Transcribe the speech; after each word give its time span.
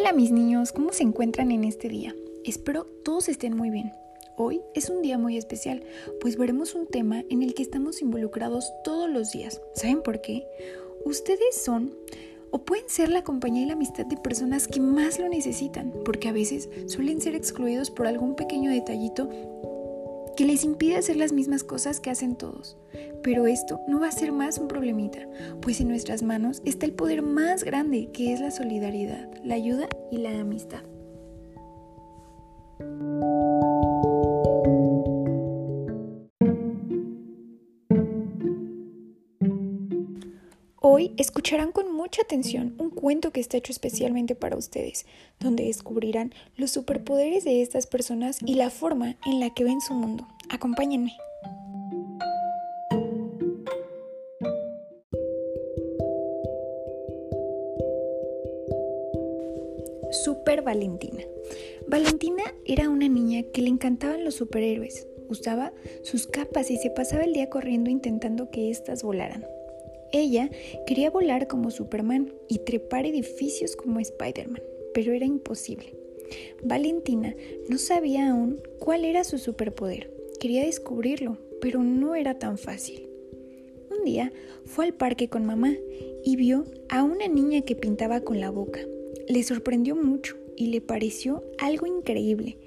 Hola 0.00 0.12
mis 0.12 0.30
niños, 0.30 0.70
¿cómo 0.70 0.92
se 0.92 1.02
encuentran 1.02 1.50
en 1.50 1.64
este 1.64 1.88
día? 1.88 2.14
Espero 2.44 2.86
todos 3.04 3.28
estén 3.28 3.56
muy 3.56 3.68
bien. 3.68 3.90
Hoy 4.36 4.60
es 4.72 4.90
un 4.90 5.02
día 5.02 5.18
muy 5.18 5.36
especial, 5.36 5.82
pues 6.20 6.38
veremos 6.38 6.76
un 6.76 6.86
tema 6.86 7.24
en 7.30 7.42
el 7.42 7.52
que 7.52 7.64
estamos 7.64 8.00
involucrados 8.00 8.72
todos 8.84 9.10
los 9.10 9.32
días. 9.32 9.60
¿Saben 9.74 10.02
por 10.04 10.20
qué? 10.20 10.46
Ustedes 11.04 11.60
son 11.60 11.92
o 12.52 12.60
pueden 12.60 12.88
ser 12.88 13.08
la 13.08 13.24
compañía 13.24 13.64
y 13.64 13.66
la 13.66 13.72
amistad 13.72 14.06
de 14.06 14.16
personas 14.16 14.68
que 14.68 14.78
más 14.80 15.18
lo 15.18 15.28
necesitan, 15.28 15.92
porque 16.04 16.28
a 16.28 16.32
veces 16.32 16.68
suelen 16.86 17.20
ser 17.20 17.34
excluidos 17.34 17.90
por 17.90 18.06
algún 18.06 18.36
pequeño 18.36 18.70
detallito 18.70 19.28
que 20.38 20.44
les 20.44 20.62
impide 20.62 20.94
hacer 20.94 21.16
las 21.16 21.32
mismas 21.32 21.64
cosas 21.64 21.98
que 21.98 22.10
hacen 22.10 22.36
todos. 22.36 22.76
Pero 23.24 23.48
esto 23.48 23.80
no 23.88 23.98
va 23.98 24.06
a 24.06 24.12
ser 24.12 24.30
más 24.30 24.58
un 24.58 24.68
problemita, 24.68 25.18
pues 25.60 25.80
en 25.80 25.88
nuestras 25.88 26.22
manos 26.22 26.62
está 26.64 26.86
el 26.86 26.92
poder 26.92 27.22
más 27.22 27.64
grande 27.64 28.10
que 28.12 28.32
es 28.32 28.40
la 28.40 28.52
solidaridad, 28.52 29.28
la 29.42 29.56
ayuda 29.56 29.88
y 30.12 30.18
la 30.18 30.38
amistad. 30.38 30.84
Hoy 40.76 41.14
escucharán 41.16 41.72
con 41.72 41.92
mucha 42.08 42.22
atención 42.22 42.74
un 42.78 42.88
cuento 42.88 43.32
que 43.32 43.40
está 43.40 43.58
hecho 43.58 43.70
especialmente 43.70 44.34
para 44.34 44.56
ustedes, 44.56 45.04
donde 45.40 45.64
descubrirán 45.64 46.32
los 46.56 46.70
superpoderes 46.70 47.44
de 47.44 47.60
estas 47.60 47.86
personas 47.86 48.38
y 48.40 48.54
la 48.54 48.70
forma 48.70 49.18
en 49.26 49.40
la 49.40 49.52
que 49.52 49.64
ven 49.64 49.82
su 49.82 49.92
mundo. 49.92 50.26
Acompáñenme. 50.48 51.12
Super 60.10 60.62
Valentina. 60.62 61.24
Valentina 61.88 62.44
era 62.64 62.88
una 62.88 63.06
niña 63.06 63.42
que 63.52 63.60
le 63.60 63.68
encantaban 63.68 64.24
los 64.24 64.36
superhéroes. 64.36 65.06
Usaba 65.28 65.74
sus 66.04 66.26
capas 66.26 66.70
y 66.70 66.78
se 66.78 66.88
pasaba 66.88 67.24
el 67.24 67.34
día 67.34 67.50
corriendo 67.50 67.90
intentando 67.90 68.50
que 68.50 68.70
éstas 68.70 69.02
volaran. 69.02 69.44
Ella 70.12 70.50
quería 70.86 71.10
volar 71.10 71.48
como 71.48 71.70
Superman 71.70 72.32
y 72.48 72.58
trepar 72.60 73.06
edificios 73.06 73.76
como 73.76 74.00
Spider-Man, 74.00 74.62
pero 74.94 75.12
era 75.12 75.26
imposible. 75.26 75.94
Valentina 76.62 77.34
no 77.68 77.78
sabía 77.78 78.30
aún 78.30 78.60
cuál 78.78 79.04
era 79.04 79.24
su 79.24 79.38
superpoder. 79.38 80.10
Quería 80.40 80.64
descubrirlo, 80.64 81.38
pero 81.60 81.82
no 81.82 82.14
era 82.14 82.38
tan 82.38 82.58
fácil. 82.58 83.08
Un 83.90 84.04
día 84.04 84.32
fue 84.64 84.86
al 84.86 84.94
parque 84.94 85.28
con 85.28 85.44
mamá 85.44 85.74
y 86.24 86.36
vio 86.36 86.64
a 86.88 87.02
una 87.02 87.28
niña 87.28 87.62
que 87.62 87.76
pintaba 87.76 88.20
con 88.20 88.40
la 88.40 88.50
boca. 88.50 88.80
Le 89.28 89.42
sorprendió 89.42 89.96
mucho 89.96 90.36
y 90.56 90.66
le 90.68 90.80
pareció 90.80 91.42
algo 91.58 91.86
increíble. 91.86 92.58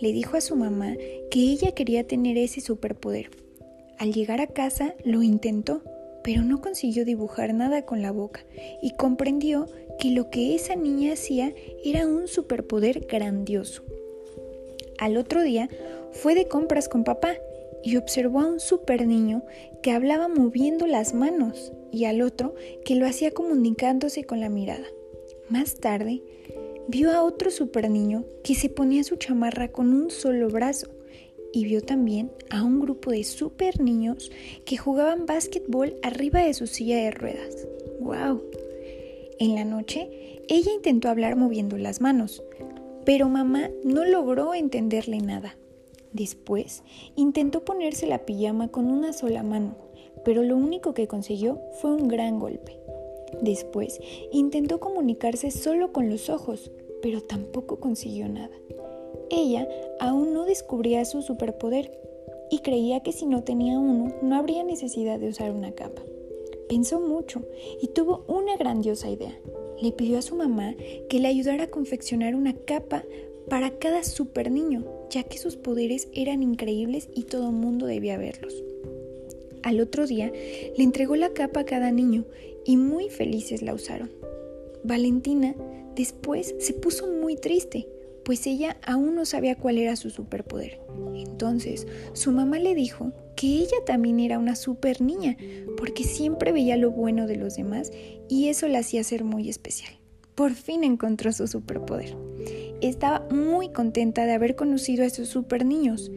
Le 0.00 0.12
dijo 0.12 0.36
a 0.36 0.40
su 0.40 0.56
mamá 0.56 0.94
que 1.30 1.40
ella 1.40 1.72
quería 1.72 2.06
tener 2.06 2.36
ese 2.38 2.60
superpoder. 2.60 3.30
Al 3.98 4.12
llegar 4.12 4.40
a 4.40 4.46
casa 4.46 4.94
lo 5.04 5.22
intentó, 5.22 5.82
pero 6.26 6.42
no 6.42 6.60
consiguió 6.60 7.04
dibujar 7.04 7.54
nada 7.54 7.82
con 7.82 8.02
la 8.02 8.10
boca 8.10 8.44
y 8.82 8.96
comprendió 8.96 9.68
que 10.00 10.10
lo 10.10 10.28
que 10.28 10.56
esa 10.56 10.74
niña 10.74 11.12
hacía 11.12 11.54
era 11.84 12.04
un 12.04 12.26
superpoder 12.26 13.06
grandioso. 13.06 13.84
Al 14.98 15.18
otro 15.18 15.44
día 15.44 15.68
fue 16.10 16.34
de 16.34 16.48
compras 16.48 16.88
con 16.88 17.04
papá 17.04 17.34
y 17.84 17.96
observó 17.96 18.40
a 18.40 18.46
un 18.46 18.58
super 18.58 19.06
niño 19.06 19.44
que 19.84 19.92
hablaba 19.92 20.26
moviendo 20.26 20.88
las 20.88 21.14
manos 21.14 21.72
y 21.92 22.06
al 22.06 22.20
otro 22.22 22.56
que 22.84 22.96
lo 22.96 23.06
hacía 23.06 23.30
comunicándose 23.30 24.24
con 24.24 24.40
la 24.40 24.48
mirada. 24.48 24.86
Más 25.48 25.76
tarde, 25.76 26.24
vio 26.88 27.12
a 27.12 27.22
otro 27.22 27.52
super 27.52 27.88
niño 27.88 28.24
que 28.42 28.56
se 28.56 28.68
ponía 28.68 29.04
su 29.04 29.14
chamarra 29.14 29.68
con 29.68 29.94
un 29.94 30.10
solo 30.10 30.48
brazo 30.48 30.88
y 31.56 31.64
vio 31.64 31.80
también 31.80 32.30
a 32.50 32.62
un 32.62 32.80
grupo 32.80 33.12
de 33.12 33.24
super 33.24 33.80
niños 33.80 34.30
que 34.66 34.76
jugaban 34.76 35.24
básquetbol 35.24 35.96
arriba 36.02 36.40
de 36.40 36.52
su 36.52 36.66
silla 36.66 36.98
de 36.98 37.10
ruedas. 37.10 37.66
¡Wow! 37.98 38.42
En 39.38 39.54
la 39.54 39.64
noche, 39.64 40.42
ella 40.50 40.70
intentó 40.74 41.08
hablar 41.08 41.34
moviendo 41.34 41.78
las 41.78 42.02
manos, 42.02 42.42
pero 43.06 43.30
mamá 43.30 43.70
no 43.84 44.04
logró 44.04 44.52
entenderle 44.52 45.16
nada. 45.22 45.56
Después, 46.12 46.82
intentó 47.14 47.64
ponerse 47.64 48.06
la 48.06 48.26
pijama 48.26 48.68
con 48.68 48.90
una 48.90 49.14
sola 49.14 49.42
mano, 49.42 49.78
pero 50.26 50.42
lo 50.42 50.58
único 50.58 50.92
que 50.92 51.08
consiguió 51.08 51.58
fue 51.80 51.94
un 51.94 52.06
gran 52.06 52.38
golpe. 52.38 52.78
Después, 53.40 53.98
intentó 54.30 54.78
comunicarse 54.78 55.50
solo 55.50 55.90
con 55.90 56.10
los 56.10 56.28
ojos, 56.28 56.70
pero 57.00 57.22
tampoco 57.22 57.80
consiguió 57.80 58.28
nada. 58.28 58.54
Ella 59.30 59.68
aún 59.98 60.32
no 60.32 60.44
descubría 60.44 61.04
su 61.04 61.22
superpoder 61.22 61.90
y 62.50 62.60
creía 62.60 63.00
que 63.00 63.12
si 63.12 63.26
no 63.26 63.42
tenía 63.42 63.78
uno 63.78 64.14
no 64.22 64.36
habría 64.36 64.62
necesidad 64.62 65.18
de 65.18 65.28
usar 65.28 65.50
una 65.50 65.72
capa. 65.72 66.02
Pensó 66.68 67.00
mucho 67.00 67.42
y 67.80 67.88
tuvo 67.88 68.24
una 68.28 68.56
grandiosa 68.56 69.10
idea. 69.10 69.36
Le 69.80 69.92
pidió 69.92 70.18
a 70.18 70.22
su 70.22 70.36
mamá 70.36 70.74
que 71.08 71.20
le 71.20 71.28
ayudara 71.28 71.64
a 71.64 71.70
confeccionar 71.70 72.34
una 72.34 72.54
capa 72.54 73.04
para 73.48 73.70
cada 73.70 74.02
super 74.04 74.50
niño, 74.50 74.84
ya 75.10 75.22
que 75.22 75.38
sus 75.38 75.56
poderes 75.56 76.08
eran 76.12 76.42
increíbles 76.42 77.08
y 77.14 77.24
todo 77.24 77.50
el 77.50 77.54
mundo 77.56 77.86
debía 77.86 78.16
verlos. 78.16 78.62
Al 79.62 79.80
otro 79.80 80.06
día 80.06 80.32
le 80.76 80.84
entregó 80.84 81.16
la 81.16 81.30
capa 81.30 81.60
a 81.60 81.66
cada 81.66 81.90
niño 81.90 82.24
y 82.64 82.76
muy 82.76 83.10
felices 83.10 83.62
la 83.62 83.74
usaron. 83.74 84.10
Valentina 84.84 85.54
después 85.96 86.54
se 86.58 86.72
puso 86.72 87.06
muy 87.08 87.36
triste 87.36 87.88
pues 88.26 88.44
ella 88.48 88.76
aún 88.84 89.14
no 89.14 89.24
sabía 89.24 89.54
cuál 89.54 89.78
era 89.78 89.94
su 89.94 90.10
superpoder. 90.10 90.80
Entonces, 91.14 91.86
su 92.12 92.32
mamá 92.32 92.58
le 92.58 92.74
dijo 92.74 93.12
que 93.36 93.46
ella 93.46 93.76
también 93.86 94.18
era 94.18 94.40
una 94.40 94.56
super 94.56 95.00
niña, 95.00 95.36
porque 95.76 96.02
siempre 96.02 96.50
veía 96.50 96.76
lo 96.76 96.90
bueno 96.90 97.28
de 97.28 97.36
los 97.36 97.54
demás 97.54 97.92
y 98.28 98.48
eso 98.48 98.66
la 98.66 98.80
hacía 98.80 99.04
ser 99.04 99.22
muy 99.22 99.48
especial. 99.48 99.92
Por 100.34 100.54
fin 100.54 100.82
encontró 100.82 101.32
su 101.32 101.46
superpoder. 101.46 102.16
Estaba 102.80 103.24
muy 103.30 103.68
contenta 103.68 104.26
de 104.26 104.32
haber 104.32 104.56
conocido 104.56 105.04
a 105.04 105.06
esos 105.06 105.28
super 105.28 105.64
niños. 105.64 106.10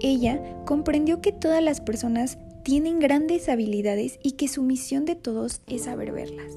Ella 0.00 0.42
comprendió 0.66 1.20
que 1.20 1.30
todas 1.30 1.62
las 1.62 1.80
personas 1.80 2.36
tienen 2.64 2.98
grandes 2.98 3.48
habilidades 3.48 4.18
y 4.24 4.32
que 4.32 4.48
su 4.48 4.64
misión 4.64 5.04
de 5.04 5.14
todos 5.14 5.60
es 5.68 5.84
saber 5.84 6.10
verlas. 6.10 6.52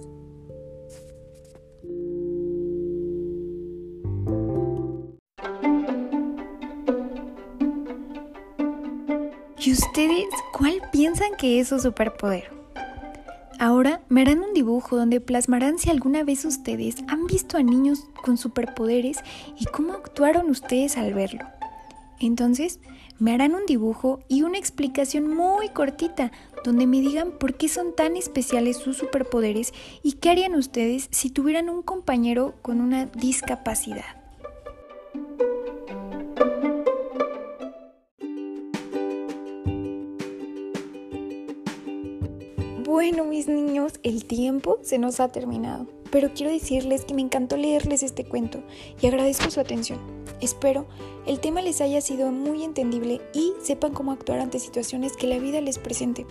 ¿Y 9.60 9.72
ustedes 9.72 10.28
cuál 10.54 10.82
piensan 10.92 11.36
que 11.36 11.60
es 11.60 11.70
su 11.70 11.80
superpoder? 11.80 12.52
Ahora 13.60 14.02
me 14.08 14.22
harán 14.22 14.42
un 14.42 14.54
dibujo 14.54 14.96
donde 14.96 15.20
plasmarán 15.20 15.80
si 15.80 15.90
alguna 15.90 16.24
vez 16.24 16.46
ustedes 16.46 16.98
han 17.08 17.26
visto 17.26 17.58
a 17.58 17.64
niños 17.64 18.06
con 18.24 18.38
superpoderes 18.38 19.18
y 19.60 19.66
cómo 19.66 19.94
actuaron 19.94 20.52
ustedes 20.52 20.96
al 20.96 21.16
verlo. 21.16 21.44
Entonces, 22.20 22.80
me 23.18 23.34
harán 23.34 23.56
un 23.56 23.66
dibujo 23.66 24.20
y 24.28 24.44
una 24.44 24.60
explicación 24.60 25.28
muy 25.28 25.70
cortita 25.70 26.32
donde 26.64 26.86
me 26.86 27.02
digan 27.02 27.32
por 27.32 27.56
qué 27.56 27.68
son 27.68 27.96
tan 27.96 28.16
especiales 28.16 28.78
sus 28.78 28.98
superpoderes 28.98 29.74
y 30.04 30.14
qué 30.14 30.30
harían 30.30 30.54
ustedes 30.54 31.08
si 31.10 31.32
tuvieran 31.32 31.70
un 31.70 31.82
compañero 31.82 32.54
con 32.62 32.80
una 32.80 33.08
discapacidad. 33.08 34.27
Bueno, 42.88 43.26
mis 43.26 43.50
niños, 43.50 43.96
el 44.04 44.24
tiempo 44.24 44.80
se 44.82 44.98
nos 44.98 45.20
ha 45.20 45.28
terminado, 45.28 45.88
pero 46.10 46.32
quiero 46.34 46.54
decirles 46.54 47.04
que 47.04 47.14
me 47.14 47.22
encantó 47.22 47.58
leerles 47.58 48.02
este 48.02 48.24
cuento 48.24 48.64
y 49.02 49.08
agradezco 49.08 49.52
su 49.52 49.60
atención. 49.60 50.00
Espero 50.40 50.88
el 51.26 51.42
tema 51.42 51.62
les 51.62 51.82
haya 51.82 52.00
sido 52.00 52.32
muy 52.32 52.64
entendible 52.64 53.20
y 53.34 53.52
sepan 53.62 53.92
cómo 53.92 54.14
actuar 54.14 54.40
ante 54.40 54.60
situaciones 54.60 55.18
que 55.18 55.28
la 55.28 55.38
vida 55.38 55.60
les 55.60 55.80
presente. 55.80 56.26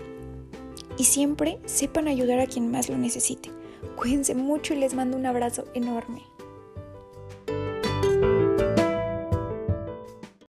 Y 0.96 1.04
siempre 1.04 1.58
sepan 1.66 2.08
ayudar 2.08 2.40
a 2.40 2.46
quien 2.46 2.70
más 2.70 2.88
lo 2.88 2.96
necesite. 2.96 3.50
Cuídense 3.94 4.34
mucho 4.34 4.72
y 4.72 4.78
les 4.78 4.94
mando 4.94 5.18
un 5.18 5.26
abrazo 5.26 5.66
enorme. 5.74 6.22